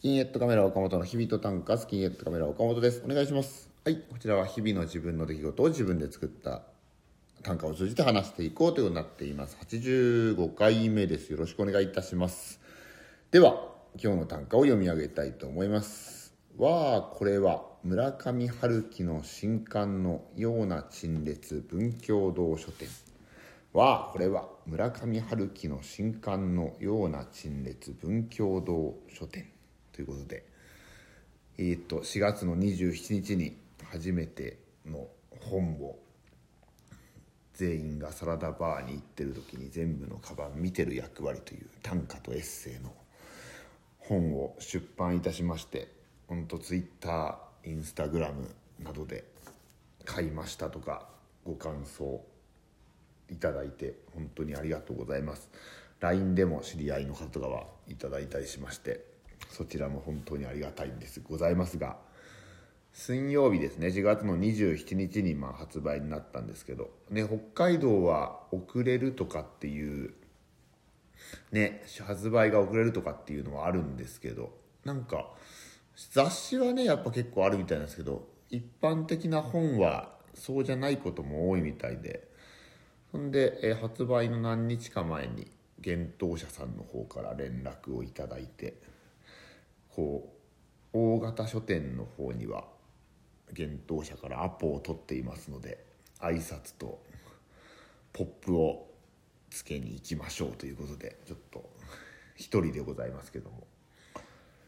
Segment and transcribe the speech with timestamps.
[0.00, 3.02] スキンヘッドカメラ岡本の日々と短歌スキンヘッドカメラ岡本です。
[3.04, 3.68] お願いします。
[3.84, 3.96] はい。
[3.96, 6.62] こちらは日々の自分の出来事を自分で作った
[7.42, 9.58] 短歌を通じて話していこうというようになっています。
[9.60, 11.30] 85回目です。
[11.30, 12.62] よろしくお願いいたします。
[13.30, 13.62] では
[14.02, 16.32] 今日の短歌を読み上げたいと思います。
[16.56, 22.88] わあこれは村上春樹の新刊のような陳列文教堂書店。
[23.74, 29.59] はこれは村上春樹の新刊のような陳列文教堂書店。
[30.00, 30.44] ということで、
[31.58, 33.54] えー、と4月の27日に
[33.90, 35.08] 初めての
[35.40, 35.98] 本を
[37.52, 42.94] 全員がサラダバーに行ってる時に全部のカバン見てる役割という短歌とエッセイの
[43.98, 45.88] 本を出版いたしまして
[46.28, 48.48] 本当ツイッターインスタグラム
[48.82, 49.24] などで
[50.06, 51.08] 買いましたとか
[51.44, 52.24] ご感想
[53.30, 55.50] いただいて本当にありがとうございます。
[56.00, 59.09] LINE でも知り合いの方とかはいただいたりしまして
[59.50, 61.20] そちらも本当にありがたいんです。
[61.20, 61.96] ございますが
[62.92, 63.88] 水曜日ですね。
[63.88, 70.14] 4月の27日にま発売になったんですけど、ね、北海道は遅れるとかっていう
[71.52, 74.52] ね発売が遅れるとかっていうのはあるんですけど
[74.84, 75.28] なんか
[76.12, 82.28] 雑誌はねやっぱ結構あるみたいなんですけど一般的な本はそうじゃないことも多いみたいで
[83.12, 85.50] そんで、え発売の何日か前に
[85.84, 88.74] 幻冬舎さんの方から連絡をいただいて
[90.00, 90.32] こ
[90.94, 92.64] う大型書店の方には
[93.50, 95.84] 幻冬舎からアポを取っていますので
[96.20, 97.02] 挨拶と
[98.14, 98.88] ポップを
[99.50, 101.68] つけに行きましょうということでちょっと
[102.34, 103.66] 一人でございますけども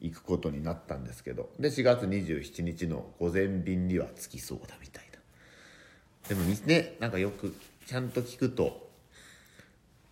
[0.00, 6.28] 行くことになったんですけどで4月27日の午前便には着きそうだみたいな。
[6.28, 7.54] でもねなんかよく
[7.86, 8.90] ちゃんと聞くと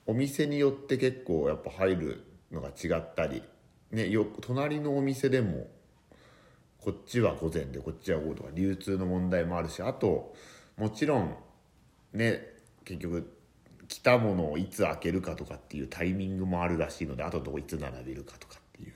[0.07, 3.43] お店によって結構やっぱ入るのが違ったり
[3.93, 5.69] ねよ隣のお店でも
[6.81, 10.35] こっちは午前でこっちは午後とか流通の問題もあるしあと
[10.77, 11.37] もちろん
[12.13, 12.43] ね
[12.85, 13.39] 結局
[13.89, 18.95] 来たものをいつ開けるかとかっていうタイミングもあるらしいのであとどいつ並べるかとかっていう、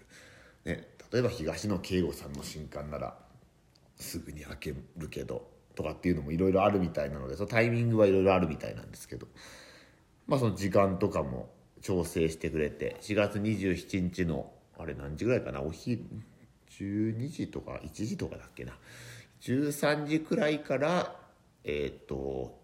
[0.64, 3.14] ね、例えば東野圭吾さんの新刊なら
[3.96, 9.26] すぐに開けるけどとかっていうのもいろいろあるみたいなのでそのタイミングはいろいろあるみたいなんですけど
[10.26, 11.50] まあその時間とかも
[11.82, 15.62] 調整してくれて4月27日のあれ何時ぐらいかな？
[15.62, 16.04] お昼
[16.70, 18.72] 12時とか1時とかだっけな
[19.40, 21.16] ？13時くらいから
[21.64, 22.58] えっ、ー、と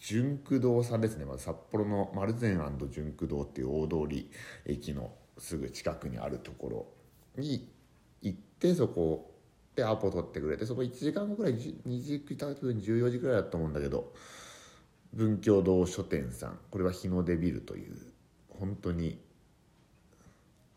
[0.00, 2.60] 純駆堂さんですね、まず札幌の丸善
[2.90, 4.28] 純駆堂っていう大通り
[4.66, 6.68] 駅のすぐ近くにあるとこ
[7.36, 7.70] ろに
[8.20, 9.32] 行ってそこ
[9.76, 14.12] でアポ取ってくれてそこ1時間後くらい2時多分14時くらいだと思うんだけど
[15.12, 16.58] 文教堂書店さん。
[16.70, 17.96] これは日の出ビルという
[18.48, 19.20] 本当に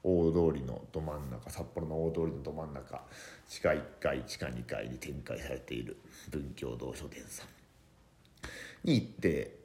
[0.08, 3.02] 大通りのど真ん中札幌の大通りのど真ん中
[3.48, 5.98] 地下1階地下2階に展開されている
[6.30, 9.58] 文教堂書店さんに行って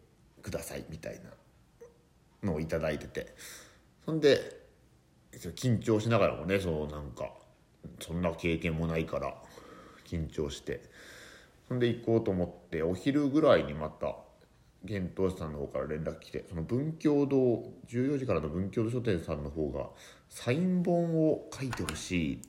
[0.43, 1.21] くださいみたい
[2.43, 3.35] なのを頂いてて
[4.05, 4.61] そんで
[5.33, 7.31] 緊張しながらもねそのなんか
[8.01, 9.35] そんな経験もないから
[10.07, 10.89] 緊張して。
[11.71, 14.17] そんで行こうと思ってお昼ぐらいにまた
[14.85, 19.89] 幻冬さんの方から連絡来てその文教堂14時からの文教堂書店さんの方が
[20.29, 22.43] サイン本を書いてほしい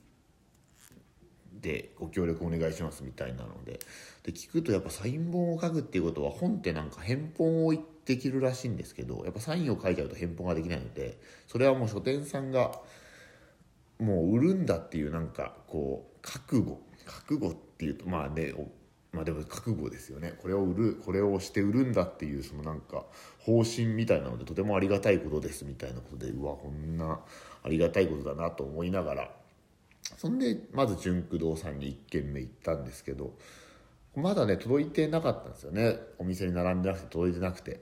[1.60, 3.78] でご協力お願いしますみたいなので
[4.24, 12.72] で聞くとやっぱサイン本を書くっていうことは本ってなんか返本をできるらしいんですけどやっぱサインを書いちゃうと返本ができないのでそれはもう書店さんが
[14.00, 18.52] もう売るんだっていうなんかこう覚悟覚悟っていうとまあね
[19.12, 20.34] まあでも覚悟ですよね。
[20.40, 23.04] これを売るこれをして売るんだっていうそのなんか
[23.40, 27.20] 方針みたいなのでとてもありがたいことですみたいなことでうわこんな
[27.62, 29.30] ありがたいことだなと思いながら。
[30.16, 33.34] そんでまず純駆堂さんに1軒目行ったんですけど
[34.16, 35.98] まだね届いてなかったんですよね。
[36.18, 37.80] お店に並んでなくて届いてなくて。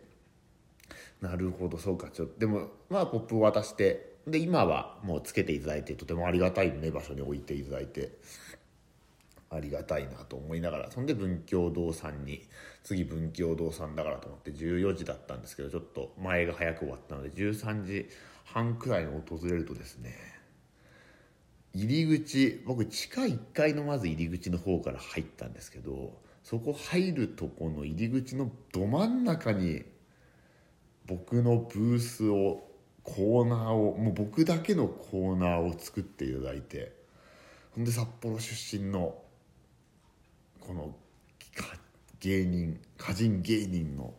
[1.21, 8.11] なるほどそうかちょっとでもまあポップを渡してで今はもうつけていただいてとてもありがたいね場所に置いていただいて。
[9.51, 12.47] ありがたいなと思いながらそんで文教堂さんに
[12.85, 18.09] 次文教堂さんだからと思って14時だったんですけどちょっと前が早く終わったので13時
[18.45, 20.15] 半くらいに訪れるとですね
[21.75, 26.13] 入り口僕地下1階のまず入り口の方から入ったんですけど
[26.45, 29.83] そこ入るとこの入り口のど真ん中に
[31.07, 32.63] 僕のブースを
[33.03, 36.93] コーナーをもう僕だけのコーナーを作っていただいて
[37.75, 39.17] ほんで札幌出身の
[40.71, 40.95] この
[42.21, 44.15] 芸人歌人芸人の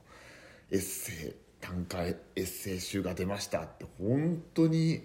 [0.70, 5.02] エッセイ短歌エッセイ集が出ましたって本当に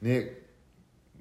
[0.00, 0.38] ね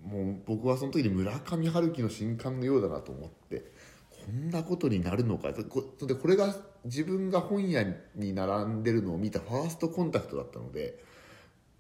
[0.06, 3.72] もう僕はその時に村上春樹の新刊のようだなと思って
[4.12, 5.52] こんなことになるのか。
[5.54, 6.56] こでこれが
[6.86, 7.84] 自分が本屋
[8.14, 11.04] に並んでるのを見たファーストコンタクトだったので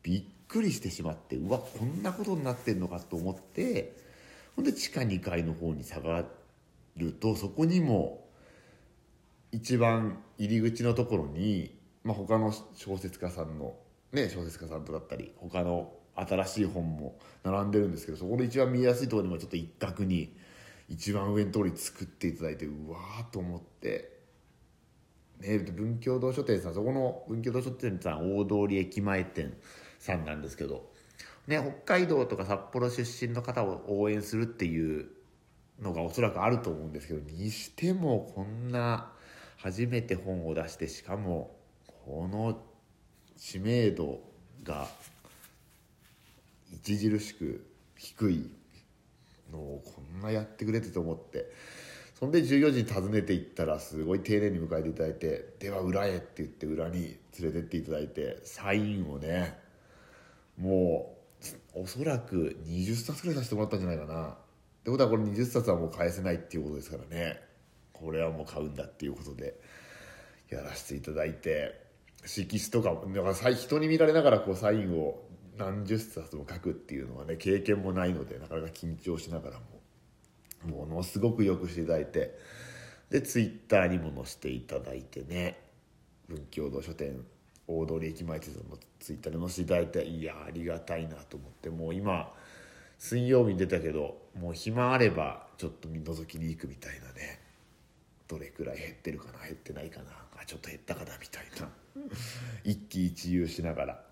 [0.01, 3.95] びっくりしてしまってうわこんなことになってんのかと思って
[4.55, 6.42] ほんで地下2階の方に下がって
[6.97, 8.27] るとそこにも
[9.51, 13.75] 一番入り口のところに、まあ、他の小説家さんの、
[14.11, 20.35] ね、小説家さんとだったり他の新しい本も並んでるんですけどそこの一番見えやすいところにもちょっと一角に
[20.89, 24.13] 一番上の通り作っていただいてうわーと思って。
[25.39, 29.53] ね、文教堂書店さんそこの文教堂書店さん大通駅前店
[29.99, 30.89] さんなんですけど、
[31.47, 35.07] ね、北海道とか札幌出身の方を応援するっていう
[35.81, 39.11] のがおそらくあると思うんですけどにしてもこんな
[39.57, 41.55] 初めて本を出してしかも
[42.05, 42.61] この
[43.37, 44.19] 知名度
[44.63, 44.87] が
[46.81, 47.65] 著しく
[47.97, 48.49] 低い
[49.51, 51.51] のをこんなやってくれてと思って
[52.19, 59.57] そんで14時に訪ねていったらすごい丁寧に迎えていただいて「では裏へ」って言って裏に連れてっていただいてサインをね
[60.57, 61.17] も
[61.75, 64.37] うおそらく20冊ぐらいさせてもらったんじゃないかな。
[64.83, 67.39] ってことはこれ20冊はもう返せないっていうことですからね。
[67.93, 69.57] これはもう買うんだっていうことで
[70.49, 71.81] やらせていただいて
[72.25, 75.23] 色紙とかもだから人に見られながらこうサインを
[75.57, 79.73] 何十冊も書くっていうのはね経験もないのでなかなか緊張しながらも。
[80.65, 82.37] ものすごくよくしていただいて
[83.09, 85.59] でツイッターにも載せていただいてね
[86.27, 87.25] 文教堂書店
[87.67, 92.31] 大通駅前鉄道のツイッターで載せていただいていやありがたいなと思ってもう今
[93.03, 97.41] 水曜日に出たけどもう暇あればちょっと覗きに行くみたいなね。
[98.29, 100.05] どれくらい減ってるかな減ってないかな
[100.39, 101.69] あちょっと減ったかなみたいな。
[102.63, 104.05] 一喜一憂しながら。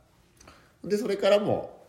[0.84, 1.88] でそれからも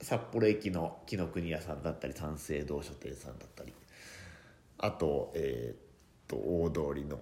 [0.00, 3.72] 札幌駅の紀ノ国屋さんだったり三省堂書店さんだったり。
[4.78, 5.76] あとえー、っ
[6.28, 7.20] と大通りの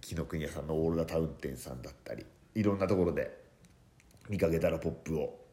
[0.00, 2.24] 紀ノ国屋さんのオールダタウン店さんだったり。
[2.54, 3.36] いろんなところで
[4.28, 5.44] 見かけたらポップを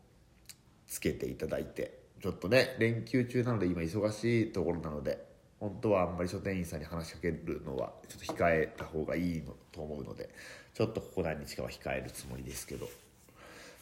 [0.86, 2.05] つけていただいて。
[2.26, 5.24] ちょっとね連休中なので今忙しいところなので
[5.60, 10.32] 本当はあんまり書店員さんに話しかけるのはちょっと控えた方がいいのと思うので
[10.74, 12.90] ちょっとここ何日かは控えるつもりですけど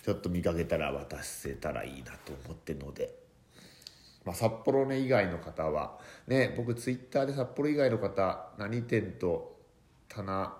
[0.04, 3.16] ちょっと見かけたら渡せたらいいなと思ってるので、
[4.26, 5.98] まあ、札幌ね以外の方は
[6.28, 9.56] ね僕ツイッターで札幌以外の方何店と
[10.10, 10.54] 棚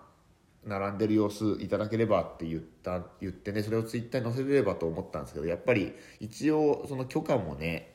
[0.66, 7.94] 並んでる様子いただければって言った言ってねそれをツイッターに載せれればと思ったんですけどやっぱり一応その許可もね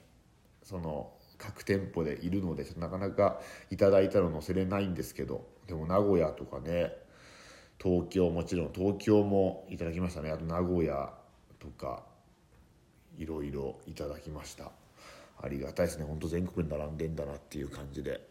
[0.63, 3.39] その各店舗でいるのでなかなか
[3.71, 6.91] いただいたら載せれないんですけどでも名古屋とかね
[7.81, 10.31] 東京もちろん東京もいただきましたね。
[10.31, 11.13] あと名古屋
[11.59, 12.03] とか
[13.17, 14.71] いろいろいただきました。
[15.41, 16.03] ありがたいですね。
[16.03, 18.28] ほんと全国に並んでんだなっていう感じで。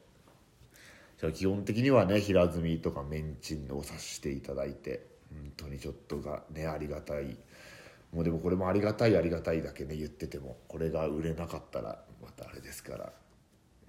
[1.32, 7.37] 基本的にはね平積みとかメンチンをさしていただいて本当にちょっとがねありがたい。
[8.12, 13.12] もうでもこれもありがたいありがたいだけね言っててもこれが売れなかったらまたあれですから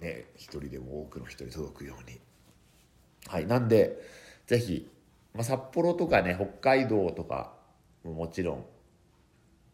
[0.01, 2.19] ね一人でも多くの人に届くように。
[3.27, 4.01] はいなんで
[4.47, 4.89] 是非、
[5.33, 7.53] まあ、札幌とかね北海道とか
[8.03, 8.65] ももちろん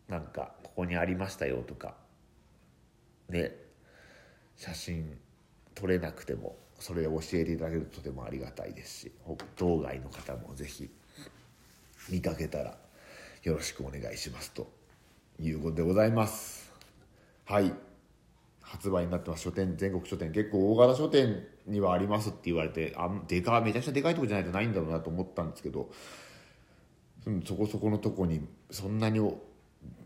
[0.07, 1.95] なんかここにありましたよとか
[3.29, 3.55] ね
[4.57, 5.17] 写真
[5.73, 9.11] 撮れなくてもそれを教えていただけるととてもありがたいですし
[9.57, 10.89] 道外の方も是非
[12.09, 12.77] 見かけたら
[13.43, 14.67] よろしくお願いしますと
[15.39, 16.71] いうことでございます。
[17.45, 17.73] はい。
[18.65, 25.89] 発売になってます書店全国書店結構大型書店にはありますって言われてあでかめちゃくちゃでかいとこじゃないとないんだろうなと思ったんですけど
[27.45, 28.41] そこそこのとこに
[28.71, 29.19] そんなに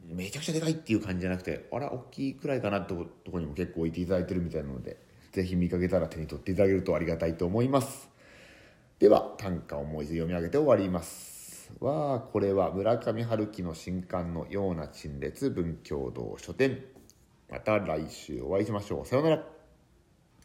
[0.05, 4.97] めちゃくちゃでかいっていう感じじゃなくてあら大きいくらいかなってとこにも結構置いていただいてるみたいなので
[5.31, 8.09] ぜひ見かけたら手に取っていただけるとありがたいと思います。
[8.99, 11.71] では短歌をもう一度読み上げて終わります。
[11.79, 16.83] わあこれは村上春樹の新刊のような陳列文教堂書店。
[17.49, 19.05] また来週お会いしましょう。
[19.05, 19.58] さようなら。